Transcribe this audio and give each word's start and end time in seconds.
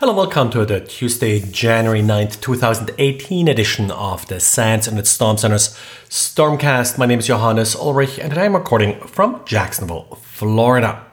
Hello, 0.00 0.14
welcome 0.14 0.48
to 0.50 0.64
the 0.64 0.78
Tuesday, 0.78 1.40
January 1.40 2.02
9th, 2.02 2.40
2018 2.40 3.48
edition 3.48 3.90
of 3.90 4.24
the 4.28 4.38
SANS 4.38 4.86
Internet 4.86 5.08
Storm 5.08 5.36
Center's 5.36 5.76
Stormcast. 6.08 6.98
My 6.98 7.06
name 7.06 7.18
is 7.18 7.26
Johannes 7.26 7.74
Ullrich 7.74 8.16
and 8.22 8.38
I'm 8.38 8.54
recording 8.54 9.00
from 9.00 9.42
Jacksonville, 9.44 10.20
Florida. 10.22 11.07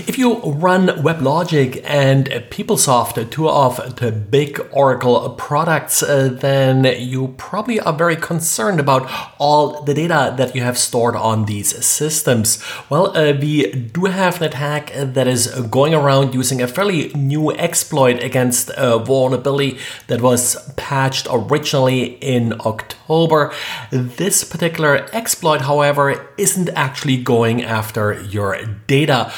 If 0.00 0.18
you 0.18 0.40
run 0.42 0.88
WebLogic 0.88 1.80
and 1.84 2.26
PeopleSoft, 2.26 3.30
two 3.30 3.48
of 3.48 3.96
the 3.96 4.12
big 4.12 4.60
Oracle 4.70 5.30
products, 5.30 6.02
uh, 6.02 6.28
then 6.38 6.84
you 6.98 7.28
probably 7.38 7.80
are 7.80 7.94
very 7.94 8.16
concerned 8.16 8.78
about 8.78 9.10
all 9.38 9.82
the 9.84 9.94
data 9.94 10.34
that 10.36 10.54
you 10.54 10.60
have 10.60 10.76
stored 10.76 11.16
on 11.16 11.46
these 11.46 11.82
systems. 11.84 12.62
Well, 12.90 13.16
uh, 13.16 13.32
we 13.32 13.72
do 13.72 14.04
have 14.04 14.36
an 14.36 14.48
attack 14.48 14.92
that 14.94 15.26
is 15.26 15.48
going 15.70 15.94
around 15.94 16.34
using 16.34 16.60
a 16.60 16.68
fairly 16.68 17.08
new 17.14 17.52
exploit 17.52 18.22
against 18.22 18.70
a 18.76 18.98
vulnerability 18.98 19.78
that 20.08 20.20
was 20.20 20.72
patched 20.76 21.26
originally 21.30 22.18
in 22.20 22.52
October. 22.66 23.50
This 23.90 24.44
particular 24.44 25.08
exploit, 25.14 25.62
however, 25.62 26.28
isn't 26.36 26.68
actually 26.70 27.16
going 27.16 27.62
after 27.64 28.22
your 28.24 28.62
data. 28.86 29.32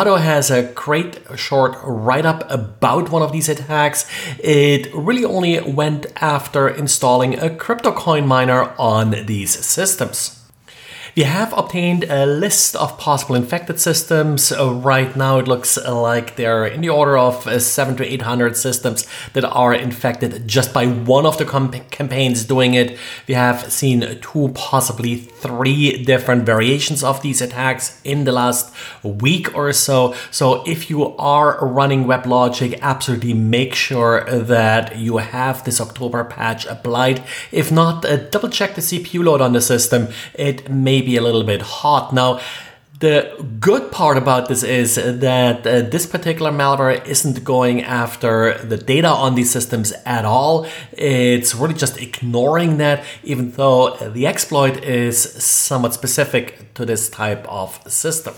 Renato 0.00 0.16
has 0.16 0.50
a 0.50 0.62
great 0.62 1.20
short 1.36 1.76
write 1.84 2.24
up 2.24 2.50
about 2.50 3.10
one 3.10 3.20
of 3.20 3.32
these 3.32 3.50
attacks. 3.50 4.06
It 4.38 4.88
really 4.94 5.26
only 5.26 5.60
went 5.60 6.06
after 6.22 6.70
installing 6.70 7.38
a 7.38 7.54
crypto 7.54 7.92
coin 7.92 8.26
miner 8.26 8.72
on 8.78 9.26
these 9.26 9.62
systems. 9.62 10.39
We 11.16 11.24
have 11.24 11.52
obtained 11.58 12.04
a 12.04 12.24
list 12.24 12.76
of 12.76 12.96
possible 12.98 13.34
infected 13.34 13.80
systems. 13.80 14.52
Uh, 14.52 14.72
right 14.72 15.14
now, 15.16 15.38
it 15.38 15.48
looks 15.48 15.76
like 15.84 16.36
they're 16.36 16.66
in 16.66 16.82
the 16.82 16.88
order 16.88 17.18
of 17.18 17.46
uh, 17.46 17.58
seven 17.58 17.96
to 17.96 18.04
800 18.04 18.56
systems 18.56 19.06
that 19.32 19.44
are 19.44 19.74
infected 19.74 20.46
just 20.46 20.72
by 20.72 20.86
one 20.86 21.26
of 21.26 21.36
the 21.38 21.44
campaigns 21.44 22.44
doing 22.44 22.74
it. 22.74 22.96
We 23.26 23.34
have 23.34 23.72
seen 23.72 24.20
two, 24.20 24.50
possibly 24.54 25.16
three 25.16 26.04
different 26.04 26.46
variations 26.46 27.02
of 27.02 27.22
these 27.22 27.40
attacks 27.40 28.00
in 28.04 28.24
the 28.24 28.32
last 28.32 28.72
week 29.02 29.54
or 29.56 29.72
so. 29.72 30.14
So 30.30 30.62
if 30.66 30.90
you 30.90 31.16
are 31.16 31.58
running 31.66 32.04
WebLogic, 32.04 32.80
absolutely 32.80 33.34
make 33.34 33.74
sure 33.74 34.24
that 34.30 34.96
you 34.96 35.16
have 35.16 35.64
this 35.64 35.80
October 35.80 36.22
patch 36.24 36.66
applied. 36.66 37.24
If 37.50 37.72
not, 37.72 38.04
uh, 38.04 38.16
double 38.16 38.48
check 38.48 38.74
the 38.74 38.80
CPU 38.80 39.24
load 39.24 39.40
on 39.40 39.52
the 39.52 39.60
system. 39.60 40.08
It 40.34 40.70
may 40.70 40.99
maybe 41.00 41.16
a 41.16 41.22
little 41.22 41.44
bit 41.44 41.62
hot. 41.62 42.12
Now, 42.12 42.40
the 42.98 43.34
good 43.58 43.90
part 43.90 44.18
about 44.18 44.48
this 44.48 44.62
is 44.62 44.96
that 44.96 45.66
uh, 45.66 45.80
this 45.94 46.04
particular 46.04 46.50
malware 46.52 47.02
isn't 47.06 47.42
going 47.44 47.82
after 47.82 48.58
the 48.58 48.76
data 48.76 49.08
on 49.08 49.34
these 49.34 49.50
systems 49.50 49.92
at 50.04 50.26
all. 50.26 50.66
It's 50.92 51.54
really 51.54 51.72
just 51.72 51.96
ignoring 51.98 52.76
that, 52.76 53.02
even 53.22 53.52
though 53.52 53.96
the 53.96 54.26
exploit 54.26 54.84
is 54.84 55.16
somewhat 55.42 55.94
specific 55.94 56.74
to 56.74 56.84
this 56.84 57.08
type 57.08 57.46
of 57.48 57.80
system. 57.90 58.34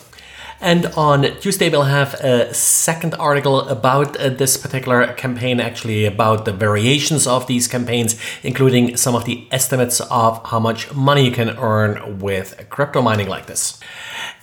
And 0.63 0.87
on 0.97 1.23
Tuesday, 1.41 1.69
we'll 1.71 1.83
have 1.83 2.15
a 2.15 2.55
second 2.55 3.17
article 3.17 3.69
about 3.69 4.17
uh, 4.17 4.29
this 4.29 4.57
particular 4.57 5.13
campaign, 5.15 5.59
actually, 5.59 6.05
about 6.05 6.45
the 6.45 6.53
variations 6.53 7.27
of 7.27 7.49
these 7.49 7.67
campaigns, 7.67 8.17
including 8.45 8.97
some 8.97 9.17
of 9.17 9.25
the 9.25 9.45
estimates 9.51 10.01
of 10.03 10.41
how 10.47 10.61
much 10.61 10.95
money 10.95 11.25
you 11.25 11.33
can 11.33 11.59
earn 11.59 12.21
with 12.21 12.65
crypto 12.71 13.03
mining 13.03 13.27
like 13.27 13.47
this. 13.47 13.81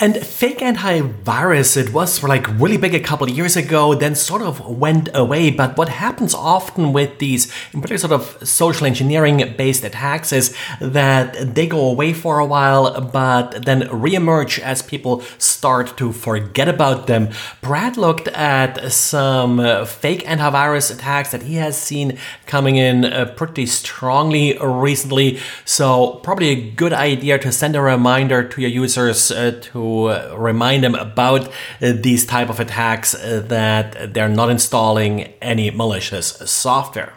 And 0.02 0.16
fake 0.16 0.60
antivirus, 0.60 1.76
it 1.76 1.92
was 1.92 2.24
like 2.24 2.48
really 2.58 2.78
big 2.78 2.96
a 2.96 3.02
couple 3.02 3.30
of 3.30 3.36
years 3.36 3.58
ago, 3.58 3.94
then 3.94 4.16
sort 4.16 4.42
of 4.42 4.66
went 4.66 5.10
away. 5.14 5.52
But 5.52 5.76
what 5.76 5.90
happens 5.90 6.34
often 6.34 6.94
with 6.94 7.20
these, 7.20 7.52
in 7.74 7.82
particular, 7.82 7.98
sort 7.98 8.14
of 8.14 8.48
social 8.48 8.88
engineering 8.88 9.56
based 9.58 9.84
attacks 9.84 10.32
is 10.32 10.56
that 10.80 11.54
they 11.54 11.68
go 11.68 11.82
away 11.90 12.14
for 12.14 12.40
a 12.40 12.46
while, 12.46 13.02
but 13.02 13.66
then 13.66 13.82
reemerge 13.90 14.58
as 14.60 14.82
people 14.82 15.22
start 15.38 15.98
to 15.98 16.14
forget 16.14 16.70
about 16.70 17.08
them. 17.08 17.28
Brad 17.60 17.98
looked 17.98 18.30
at 18.30 18.94
some 18.94 19.58
fake 19.86 20.24
antivirus 20.24 20.94
attacks 20.94 21.32
that 21.32 21.44
he 21.44 21.56
has 21.56 21.76
seen 21.78 22.18
coming 22.46 22.78
in 22.78 23.04
uh, 23.04 23.34
pretty 23.36 23.66
strongly 23.66 24.58
recently. 24.60 25.40
So, 25.66 26.22
probably 26.24 26.50
a 26.52 26.72
good 26.72 26.94
idea 26.94 27.38
to 27.40 27.52
send 27.52 27.76
a 27.76 27.82
reminder 27.82 28.48
to 28.48 28.62
your 28.62 28.70
users 28.70 29.30
uh, 29.30 29.60
remind 30.36 30.84
them 30.84 30.96
about 30.96 31.48
uh, 31.48 31.94
these 32.08 32.26
type 32.26 32.50
of 32.50 32.60
attacks 32.60 33.16
uh, 33.16 33.44
that 33.48 34.14
they're 34.14 34.30
not 34.42 34.50
installing 34.50 35.34
any 35.42 35.72
malicious 35.72 36.28
software. 36.50 37.14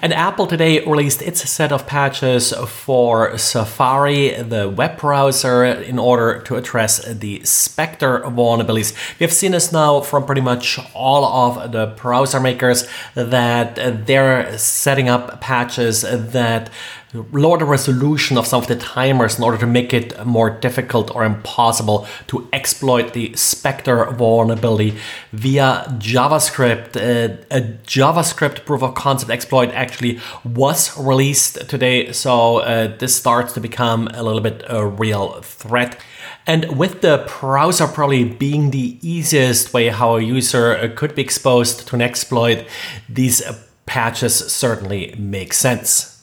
And 0.00 0.12
Apple 0.12 0.46
today 0.46 0.84
released 0.84 1.22
its 1.22 1.48
set 1.48 1.72
of 1.72 1.86
patches 1.86 2.52
for 2.52 3.36
Safari, 3.36 4.30
the 4.42 4.68
web 4.68 4.98
browser, 4.98 5.64
in 5.64 5.98
order 5.98 6.40
to 6.42 6.56
address 6.56 7.04
the 7.04 7.44
Spectre 7.44 8.20
vulnerabilities. 8.20 8.94
We 9.18 9.24
have 9.24 9.32
seen 9.32 9.52
this 9.52 9.72
now 9.72 10.00
from 10.00 10.24
pretty 10.24 10.40
much 10.40 10.78
all 10.94 11.24
of 11.24 11.72
the 11.72 11.86
browser 11.86 12.40
makers 12.40 12.86
that 13.14 14.06
they're 14.06 14.56
setting 14.56 15.08
up 15.08 15.40
patches 15.40 16.02
that 16.02 16.70
lower 17.14 17.58
the 17.58 17.64
resolution 17.64 18.38
of 18.38 18.46
some 18.46 18.62
of 18.62 18.68
the 18.68 18.76
timers 18.76 19.38
in 19.38 19.44
order 19.44 19.58
to 19.58 19.66
make 19.66 19.92
it 19.92 20.24
more 20.24 20.50
difficult 20.50 21.14
or 21.14 21.24
impossible 21.24 22.06
to 22.26 22.48
exploit 22.52 23.12
the 23.12 23.34
Spectre 23.34 24.10
vulnerability 24.12 24.96
via 25.32 25.84
JavaScript. 25.98 26.96
Uh, 26.96 27.36
a 27.50 27.60
JavaScript 27.84 28.64
proof 28.64 28.82
of 28.82 28.94
concept 28.94 29.30
exploit 29.30 29.68
actually 29.70 30.20
was 30.44 30.98
released 30.98 31.68
today, 31.68 32.12
so 32.12 32.58
uh, 32.58 32.96
this 32.96 33.14
starts 33.14 33.52
to 33.52 33.60
become 33.60 34.08
a 34.14 34.22
little 34.22 34.40
bit 34.40 34.62
a 34.68 34.86
real 34.86 35.42
threat. 35.42 36.00
And 36.46 36.76
with 36.76 37.02
the 37.02 37.30
browser 37.40 37.86
probably 37.86 38.24
being 38.24 38.70
the 38.70 38.98
easiest 39.06 39.72
way 39.72 39.88
how 39.88 40.16
a 40.16 40.20
user 40.22 40.88
could 40.96 41.14
be 41.14 41.22
exposed 41.22 41.86
to 41.86 41.94
an 41.94 42.02
exploit, 42.02 42.66
these 43.08 43.42
patches 43.86 44.34
certainly 44.34 45.14
make 45.18 45.52
sense. 45.52 46.21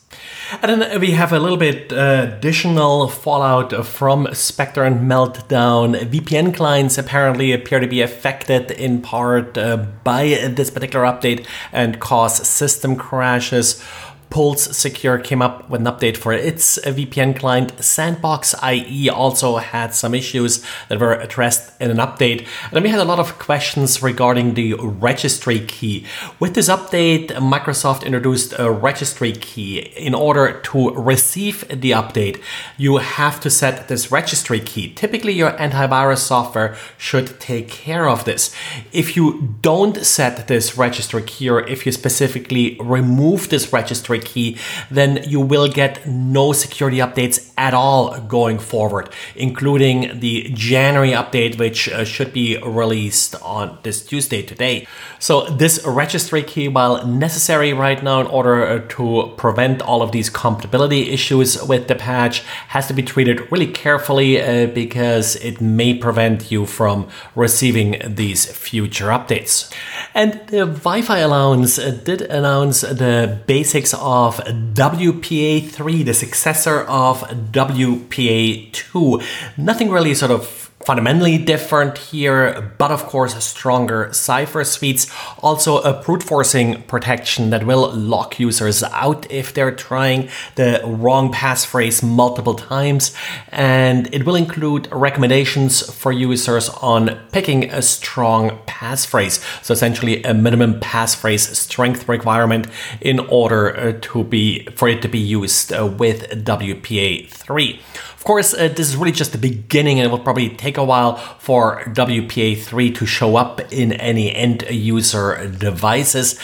And 0.51 0.81
then 0.81 0.99
we 0.99 1.11
have 1.11 1.31
a 1.31 1.39
little 1.39 1.57
bit 1.57 1.93
uh, 1.93 2.31
additional 2.37 3.07
fallout 3.07 3.85
from 3.85 4.27
Spectre 4.33 4.83
and 4.83 5.09
Meltdown. 5.09 5.95
VPN 6.09 6.55
clients 6.55 6.97
apparently 6.97 7.51
appear 7.51 7.79
to 7.79 7.87
be 7.87 8.01
affected 8.01 8.71
in 8.71 9.01
part 9.01 9.57
uh, 9.59 9.77
by 10.03 10.27
this 10.49 10.71
particular 10.71 11.05
update 11.05 11.45
and 11.71 11.99
cause 11.99 12.47
system 12.47 12.95
crashes. 12.95 13.83
Pulse 14.29 14.77
Secure 14.77 15.17
came 15.17 15.41
up 15.41 15.69
with 15.69 15.81
an 15.81 15.87
update 15.87 16.15
for 16.15 16.31
its 16.33 16.77
VPN 16.79 17.37
client. 17.37 17.83
Sandbox 17.83 18.53
IE 18.63 19.09
also 19.09 19.57
had 19.57 19.93
some 19.93 20.13
issues 20.13 20.63
that 20.87 20.99
were 20.99 21.13
addressed 21.13 21.71
in 21.81 21.89
an 21.89 21.97
update. 21.97 22.39
And 22.65 22.73
then 22.73 22.83
we 22.83 22.89
had 22.89 22.99
a 22.99 23.05
lot 23.05 23.19
of 23.19 23.39
questions 23.39 24.03
regarding 24.03 24.53
the 24.53 24.75
registry 24.75 25.59
key. 25.61 26.05
With 26.39 26.53
this 26.53 26.69
update, 26.69 27.29
Microsoft 27.29 28.05
introduced 28.05 28.53
a 28.59 28.71
registry 28.71 29.31
key. 29.31 29.79
In 29.79 30.13
order 30.13 30.59
to 30.61 30.91
receive 30.91 31.67
the 31.67 31.91
update, 31.91 32.41
you 32.77 32.97
have 32.97 33.39
to 33.41 33.49
set 33.49 33.87
this 33.87 34.11
registry 34.11 34.59
key. 34.59 34.93
Typically, 34.93 35.33
your 35.33 35.51
antivirus 35.53 36.19
software 36.19 36.75
should 36.97 37.39
take 37.39 37.67
care 37.67 38.07
of 38.07 38.25
this. 38.25 38.53
If 38.91 39.15
you 39.15 39.57
don't 39.61 40.05
set 40.05 40.47
this 40.47 40.77
registry 40.77 41.23
key, 41.23 41.49
or 41.49 41.67
if 41.67 41.85
you 41.85 41.91
specifically 41.91 42.77
remove 42.79 43.49
this 43.49 43.73
registry 43.73 44.18
key, 44.19 44.57
then 44.91 45.23
you 45.27 45.39
will 45.41 45.67
get 45.67 46.05
no 46.07 46.51
security 46.53 46.97
updates 46.97 47.48
at 47.59 47.73
all 47.73 48.17
going 48.21 48.57
forward, 48.57 49.09
including 49.35 50.19
the 50.21 50.49
January 50.53 51.11
update, 51.11 51.59
which 51.59 51.89
uh, 51.89 52.05
should 52.05 52.31
be 52.31 52.57
released 52.63 53.35
on 53.41 53.77
this 53.83 54.03
Tuesday 54.03 54.41
today. 54.41 54.87
So 55.19 55.45
this 55.45 55.85
registry 55.85 56.41
key, 56.41 56.69
while 56.69 57.05
necessary 57.05 57.73
right 57.73 58.01
now 58.01 58.21
in 58.21 58.27
order 58.27 58.65
uh, 58.65 58.79
to 58.95 59.33
prevent 59.35 59.81
all 59.81 60.01
of 60.01 60.13
these 60.13 60.29
compatibility 60.29 61.09
issues 61.09 61.61
with 61.61 61.89
the 61.89 61.95
patch, 61.95 62.39
has 62.69 62.87
to 62.87 62.93
be 62.93 63.03
treated 63.03 63.51
really 63.51 63.67
carefully 63.67 64.41
uh, 64.41 64.67
because 64.67 65.35
it 65.35 65.59
may 65.59 65.93
prevent 65.93 66.49
you 66.49 66.65
from 66.65 67.09
receiving 67.35 68.01
these 68.05 68.45
future 68.45 69.07
updates. 69.07 69.69
And 70.15 70.39
the 70.47 70.65
Wi-Fi 70.65 71.19
Alliance 71.19 71.75
did 71.75 72.21
announce 72.21 72.81
the 72.81 73.41
basics 73.47 73.93
of 73.95 74.37
WPA3, 74.37 76.05
the 76.05 76.13
successor 76.13 76.83
of 76.83 77.48
WPA2. 77.51 79.23
Nothing 79.57 79.89
really 79.89 80.13
sort 80.13 80.31
of 80.31 80.71
fundamentally 80.85 81.37
different 81.37 81.97
here, 81.97 82.73
but 82.77 82.91
of 82.91 83.05
course 83.05 83.35
stronger 83.43 84.11
cipher 84.13 84.63
suites. 84.63 85.11
Also, 85.39 85.79
a 85.79 86.01
brute 86.01 86.23
forcing 86.23 86.81
protection 86.83 87.49
that 87.49 87.65
will 87.65 87.91
lock 87.93 88.39
users 88.39 88.81
out 88.83 89.29
if 89.29 89.53
they're 89.53 89.75
trying 89.75 90.29
the 90.55 90.81
wrong 90.85 91.31
passphrase 91.31 92.01
multiple 92.01 92.55
times. 92.55 93.13
And 93.49 94.13
it 94.13 94.25
will 94.25 94.35
include 94.35 94.87
recommendations 94.91 95.81
for 95.93 96.11
users 96.11 96.69
on 96.69 97.19
picking 97.31 97.65
a 97.71 97.81
strong 97.81 98.57
passphrase. 98.65 99.43
So, 99.63 99.73
essentially, 99.73 100.23
a 100.23 100.33
minimum 100.33 100.79
passphrase 100.79 101.55
strength 101.55 102.07
requirement 102.07 102.67
in 103.01 103.19
order 103.19 103.75
uh, 103.75 103.93
to 104.01 104.23
be 104.23 104.65
for 104.75 104.87
it 104.87 105.01
to 105.01 105.07
be 105.07 105.19
used 105.19 105.73
uh, 105.73 105.85
with 105.85 106.29
WPA3. 106.45 107.79
Of 108.19 108.25
course, 108.25 108.53
uh, 108.53 108.67
this 108.67 108.89
is 108.89 108.97
really 108.97 109.13
just 109.13 109.31
the 109.31 109.37
beginning 109.37 109.97
and 109.97 110.05
it 110.05 110.11
will 110.11 110.19
probably 110.19 110.49
take 110.49 110.77
a 110.77 110.83
while 110.83 111.15
for 111.39 111.85
WPA3 111.85 112.93
to 112.95 113.05
show 113.05 113.37
up 113.37 113.61
in 113.71 113.93
any 113.93 114.35
end 114.35 114.65
user 114.69 115.47
devices. 115.47 116.37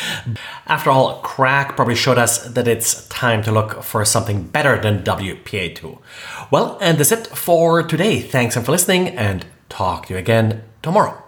After 0.68 0.90
all, 0.90 1.22
KRACK 1.22 1.76
probably 1.76 1.96
showed 1.96 2.18
us 2.18 2.48
that 2.48 2.66
it's 2.66 3.06
time 3.10 3.44
to 3.44 3.52
look 3.52 3.84
for 3.84 4.06
something 4.06 4.44
better 4.44 4.80
than 4.80 5.04
WPA2. 5.04 6.00
Well, 6.50 6.78
and 6.80 6.98
that's 6.98 7.12
it 7.12 7.28
for 7.28 7.84
today. 7.84 8.22
Thanks 8.22 8.56
for 8.56 8.72
listening 8.72 9.10
and 9.10 9.46
talk 9.68 10.06
to 10.06 10.14
you 10.14 10.18
again 10.18 10.64
tomorrow. 10.82 11.25